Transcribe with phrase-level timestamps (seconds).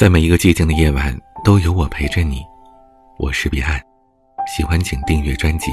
[0.00, 1.14] 在每一个寂静的夜晚，
[1.44, 2.42] 都有我陪着你。
[3.18, 3.78] 我是彼岸，
[4.46, 5.70] 喜欢请订阅专辑。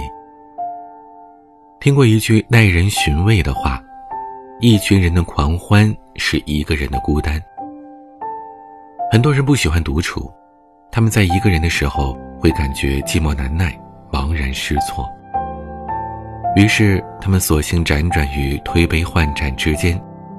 [1.79, 3.81] 听过一句耐人寻味的话：
[4.59, 7.41] 一群人的狂欢是一个人的孤单。
[9.09, 10.29] 很多人不喜欢独处，
[10.91, 13.79] 他们在一个人的时候会感觉寂寞难耐、
[14.11, 15.09] 茫然失措。
[16.57, 19.97] 于是，他们索性辗转于推杯换盏之间。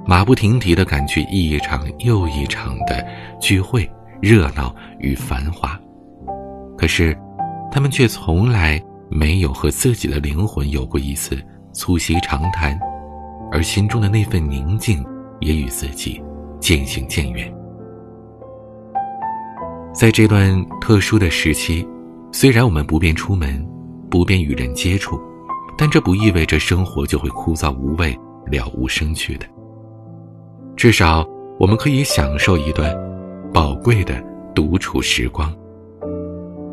[0.08, 3.06] 马不停蹄地赶去一场又一场的
[3.38, 3.86] 聚会、
[4.22, 5.78] 热闹与繁华，
[6.78, 7.14] 可是，
[7.70, 11.36] 他们却从来没有和自己的灵魂有过一次
[11.74, 12.80] 促膝长谈，
[13.52, 15.04] 而心中的那份宁静
[15.40, 16.18] 也与自己
[16.58, 17.52] 渐行渐远。
[19.92, 21.86] 在这段特殊的时期，
[22.32, 23.62] 虽然我们不便出门，
[24.10, 25.20] 不便与人接触，
[25.76, 29.44] 但这不意味着生活就会枯燥无味、了无生趣的。
[30.78, 31.28] 至少，
[31.58, 32.96] 我们可以享受一段
[33.52, 34.22] 宝贵的
[34.54, 35.52] 独处时光。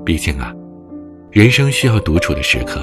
[0.06, 0.54] 毕竟啊，
[1.32, 2.80] 人生需要独处的时刻，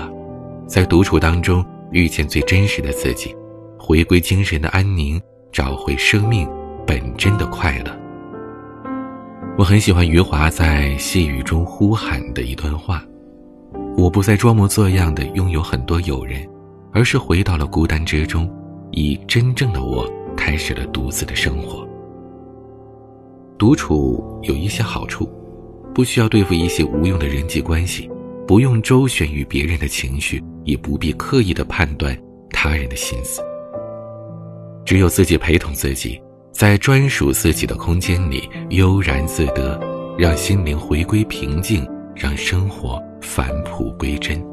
[0.67, 3.33] 在独处当中遇见最真实的自己，
[3.79, 6.45] 回归精神的安宁，找回生命
[6.85, 7.97] 本真的快乐。
[9.57, 13.01] 我很喜欢余华在细雨中呼喊的一段话
[13.97, 16.45] ：“我不再装模作样的拥有很多友人，
[16.93, 18.51] 而是回到了孤单之中，
[18.91, 20.05] 以真正的我。”
[20.37, 21.87] 开始了独自的生活。
[23.59, 25.29] 独处有一些好处，
[25.95, 28.11] 不需要对付一些无用的人际关系，
[28.47, 32.17] 不用周旋于别人的情绪，也不必刻意的判断
[32.51, 33.41] 他人的心思。
[34.85, 39.81] 只有自己陪同自己，在专属自己的空间里悠然自得，
[40.19, 44.45] 让心灵回归平静，让生活返璞归真。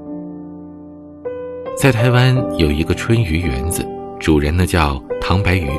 [1.76, 3.88] 在台湾有一个春雨园子，
[4.20, 5.02] 主人呢叫。
[5.22, 5.70] 唐白鱼，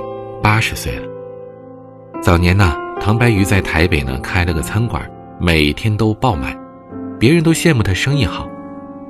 [0.40, 1.08] 八十岁了。
[2.22, 5.10] 早年呢，唐白鱼在台北呢开了个餐馆，
[5.40, 6.56] 每天都爆满，
[7.18, 8.48] 别人都羡慕他生意好。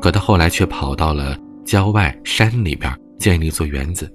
[0.01, 4.11] 可他后来却跑到了郊外山里边建了一座园子。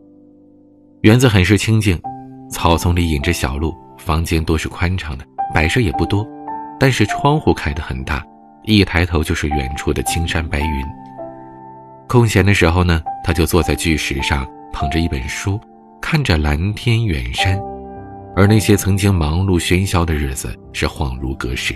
[1.01, 2.01] 园子很是清静，
[2.49, 6.25] 草丛里引着小路，房间都是宽敞的，摆设也不多，
[6.79, 8.23] 但是窗户开得很大，
[8.63, 10.85] 一抬头就是远处的青山白云。
[12.07, 15.59] 空闲的时候呢，他就坐在巨石上，捧着一本书。
[16.01, 17.59] 看着蓝天远山，
[18.35, 21.73] 而那些曾经忙碌喧嚣的日子是恍如隔世，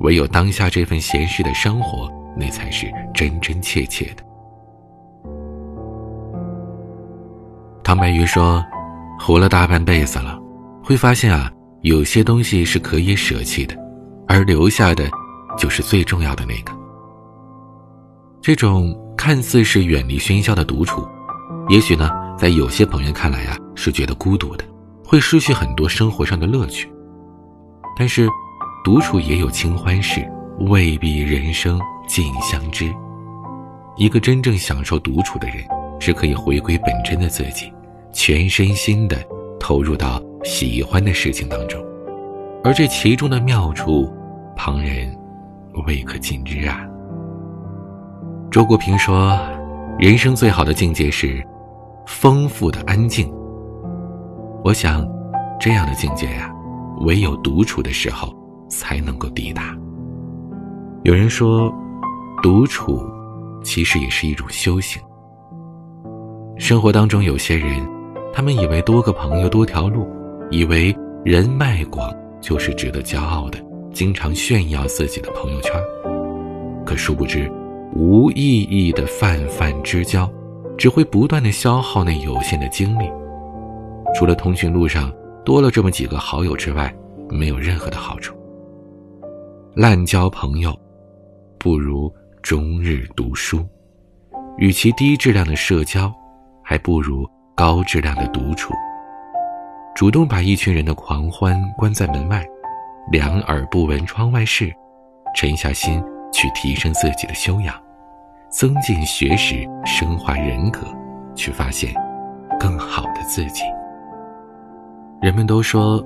[0.00, 2.06] 唯有当下这份闲适的生活，
[2.36, 4.22] 那才是真真切切的。
[7.82, 8.62] 唐白鱼说
[9.18, 10.38] ：“活了大半辈子了，
[10.84, 11.50] 会发现啊，
[11.80, 13.74] 有些东西是可以舍弃的，
[14.28, 15.08] 而留下的，
[15.56, 16.72] 就是最重要的那个。
[18.42, 21.02] 这种看似是远离喧嚣的独处，
[21.70, 22.10] 也许呢。”
[22.40, 24.64] 在有些朋友看来啊，是觉得孤独的，
[25.04, 26.90] 会失去很多生活上的乐趣。
[27.98, 28.26] 但是，
[28.82, 30.26] 独处也有清欢事，
[30.60, 31.78] 未必人生
[32.08, 32.90] 尽相知。
[33.94, 35.56] 一个真正享受独处的人，
[36.00, 37.70] 是可以回归本真的自己，
[38.10, 39.22] 全身心的
[39.60, 41.78] 投入到喜欢的事情当中，
[42.64, 44.10] 而这其中的妙处，
[44.56, 45.14] 旁人
[45.86, 46.80] 未可尽知啊。
[48.50, 49.38] 周国平说
[50.00, 51.46] ：“人生最好的境界是。”
[52.10, 53.32] 丰富的安静。
[54.64, 55.08] 我想，
[55.60, 56.52] 这样的境界呀，
[57.02, 58.34] 唯有独处的时候
[58.68, 59.74] 才能够抵达。
[61.04, 61.72] 有人说，
[62.42, 63.00] 独处
[63.62, 65.00] 其实也是一种修行。
[66.58, 67.80] 生活当中有些人，
[68.34, 70.06] 他们以为多个朋友多条路，
[70.50, 70.94] 以为
[71.24, 73.58] 人脉广就是值得骄傲的，
[73.94, 75.72] 经常炫耀自己的朋友圈。
[76.84, 77.50] 可殊不知，
[77.94, 80.28] 无意义的泛泛之交。
[80.80, 83.12] 只会不断的消耗那有限的精力，
[84.14, 85.12] 除了通讯录上
[85.44, 86.90] 多了这么几个好友之外，
[87.28, 88.34] 没有任何的好处。
[89.74, 90.74] 滥交朋友，
[91.58, 93.62] 不如终日读书。
[94.56, 96.10] 与其低质量的社交，
[96.64, 98.72] 还不如高质量的独处。
[99.94, 102.42] 主动把一群人的狂欢关在门外，
[103.12, 104.72] 两耳不闻窗外事，
[105.36, 106.02] 沉下心
[106.32, 107.78] 去提升自己的修养。
[108.50, 109.56] 增进学识，
[109.86, 110.80] 深化人格，
[111.36, 111.94] 去发现
[112.58, 113.62] 更好的自己。
[115.22, 116.04] 人们都说，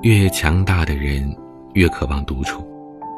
[0.00, 1.36] 越强大的人
[1.74, 2.66] 越渴望独处，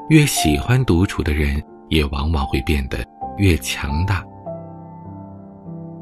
[0.09, 2.99] 越喜欢独处的人也往往会变得
[3.37, 4.25] 越强大。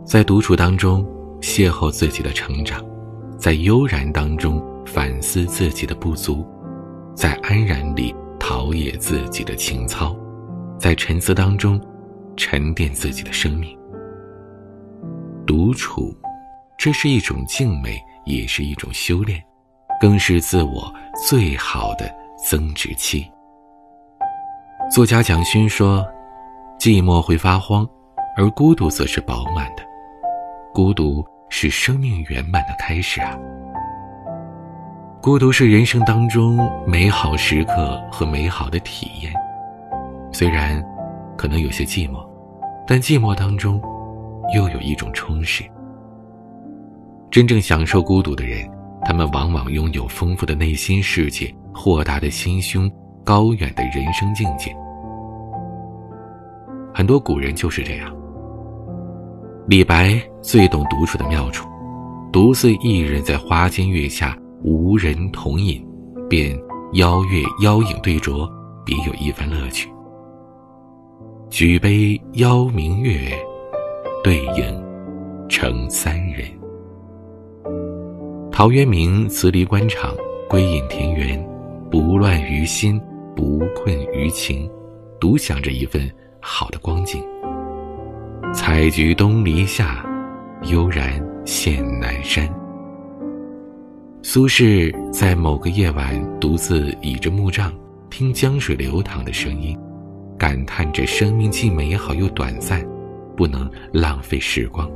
[0.04, 1.04] 在独处当中
[1.40, 2.82] 邂逅自己的成长，
[3.36, 6.46] 在悠然当中反思自己的不足，
[7.14, 10.16] 在安然里陶冶自己的情操，
[10.78, 11.78] 在沉思当中。
[12.36, 13.78] 沉淀自己的生命，
[15.46, 16.14] 独处，
[16.78, 19.42] 这是一种静美，也是一种修炼，
[20.00, 20.92] 更是自我
[21.28, 23.30] 最好的增值期。
[24.90, 26.04] 作家蒋勋说
[26.78, 27.86] ：“寂寞会发慌，
[28.36, 29.82] 而孤独则是饱满的。
[30.74, 33.38] 孤独是生命圆满的开始啊！
[35.20, 39.32] 孤独是人生当中美好时刻和美好的体验。
[40.32, 40.82] 虽然
[41.42, 42.24] 可能有些寂寞，
[42.86, 43.82] 但寂寞当中
[44.54, 45.64] 又有一种充实。
[47.32, 48.64] 真正享受孤独的人，
[49.04, 52.88] 他们往往拥有丰富的内心世界、豁达的心胸、
[53.24, 54.72] 高远的人生境界。”
[56.94, 58.14] 很多古人就是这样。
[59.66, 61.68] 李白最懂独处的妙处，
[62.32, 65.84] 独自一人在花间月下，无人同饮，
[66.30, 66.56] 便
[66.92, 68.48] 邀月邀影对酌，
[68.84, 69.90] 别有一番乐趣。
[71.52, 73.30] 举杯邀明月，
[74.24, 74.82] 对影
[75.50, 76.48] 成三人。
[78.50, 80.16] 陶渊明辞离官场，
[80.48, 81.38] 归隐田园，
[81.90, 82.98] 不乱于心，
[83.36, 84.66] 不困于情，
[85.20, 86.10] 独享着一份。
[86.40, 87.22] 好的光景，
[88.54, 90.06] 采菊东篱下，
[90.70, 92.48] 悠然见南山。
[94.22, 97.70] 苏轼在某个夜晚独自倚着木杖，
[98.08, 99.78] 听江水流淌的声音，
[100.42, 102.84] 感叹着生命既美好又短暂，
[103.36, 104.90] 不能浪费时光。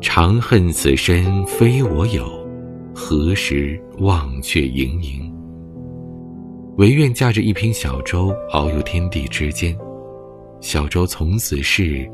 [0.00, 2.24] 长恨此身非我有，
[2.94, 5.34] 何时忘却营营？
[6.76, 9.76] 唯愿驾着一瓢小舟，遨游天地之间。
[10.60, 12.08] 小舟从此逝，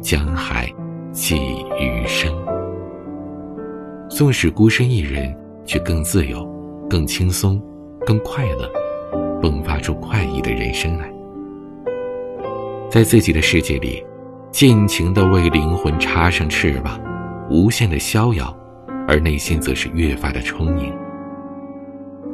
[0.00, 0.68] 江海
[1.12, 1.36] 寄
[1.78, 2.28] 余生。
[4.10, 5.32] 纵使孤身一人，
[5.64, 6.44] 却更自由、
[6.90, 7.62] 更轻松、
[8.04, 8.68] 更快乐，
[9.40, 11.08] 迸发出快意的人生来。
[12.90, 14.02] 在自己的世界里，
[14.50, 17.00] 尽情地为灵魂插上翅膀，
[17.50, 18.56] 无限的逍遥，
[19.06, 20.92] 而内心则是越发的充盈。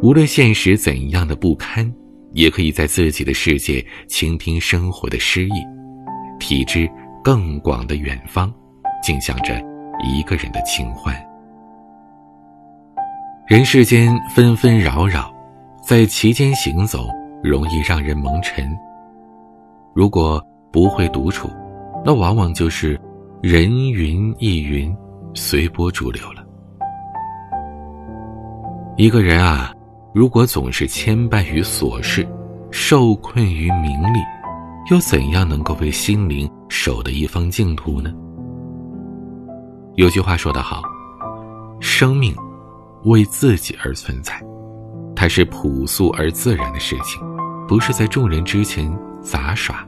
[0.03, 1.93] 无论现实怎样的不堪。
[2.35, 5.53] 也可以在自己的世界倾听生活的诗意，
[6.41, 6.91] 体知
[7.23, 8.51] 更广的远方，
[9.03, 9.55] 静享着
[10.03, 11.15] 一个人的清欢。
[13.47, 15.31] 人世间纷纷扰扰，
[15.87, 17.07] 在其间行走
[17.45, 18.67] 容易让人蒙尘。
[19.95, 21.49] 如果不会独处，
[22.05, 23.01] 那往往就是
[23.43, 24.95] 人云亦云，
[25.35, 26.45] 随波逐流了。
[28.97, 29.73] 一个人啊。
[30.15, 32.29] 如果总是牵绊于琐事，
[32.71, 34.19] 受困于名利，
[34.91, 38.13] 又怎样能够为心灵守得一方净土呢？
[39.95, 40.83] 有句话说得好
[41.81, 42.37] ：“生命
[43.05, 44.39] 为自己而存在，
[45.17, 47.19] 它是朴素而自然的事情，
[47.67, 49.87] 不是在众人之前杂耍。”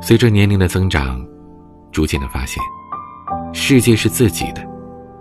[0.00, 1.24] 随着年龄的增长，
[1.90, 2.62] 逐渐的发现，
[3.52, 4.66] 世界是自己的，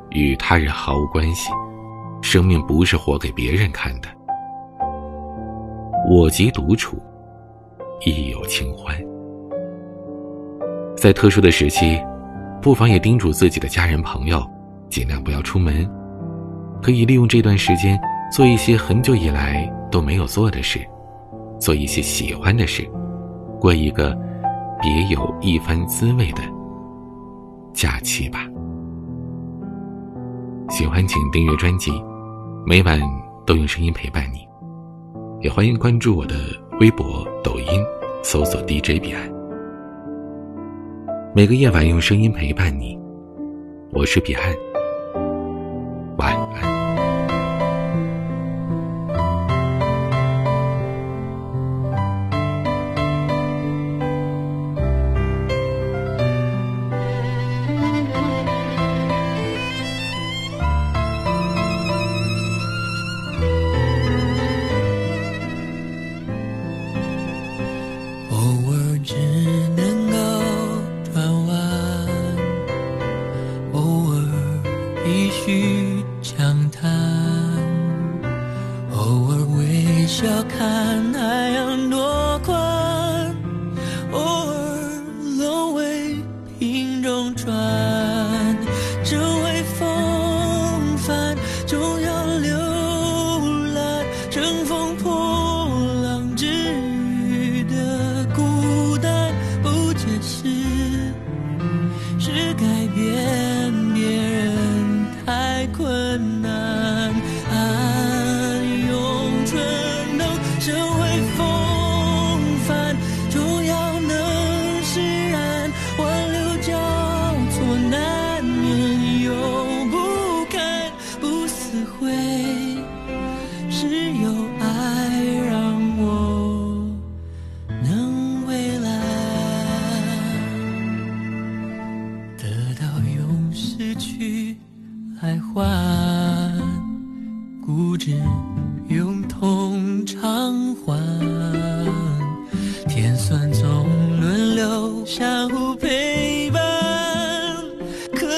[0.09, 1.51] 与他人毫无关系。
[2.21, 4.07] 生命不是活给别人看的，
[6.07, 7.01] 我即独处，
[8.05, 8.95] 亦有清欢。
[10.95, 11.99] 在特殊的时期，
[12.61, 14.47] 不妨也叮嘱自己的家人朋友，
[14.87, 15.89] 尽量不要出门，
[16.81, 17.99] 可以利用这段时间
[18.31, 20.79] 做一些很久以来都没有做的事，
[21.61, 22.83] 做一些喜欢的事，
[23.59, 24.17] 过一个
[24.81, 26.41] 别有一番滋味的
[27.71, 28.47] 假期吧。
[30.69, 31.91] 喜欢请订阅专辑。
[32.63, 32.99] 每晚
[33.45, 34.47] 都用声音陪伴你，
[35.41, 36.35] 也欢迎关注我的
[36.79, 37.83] 微博、抖音，
[38.23, 39.27] 搜索 DJ 彼岸。
[41.33, 42.97] 每个夜晚用声音陪伴你，
[43.93, 44.55] 我是彼岸。
[46.17, 46.70] 晚安。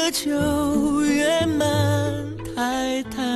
[0.04, 1.66] 的就圆满
[2.54, 3.33] 太太